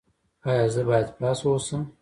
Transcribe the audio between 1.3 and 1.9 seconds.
اوسم؟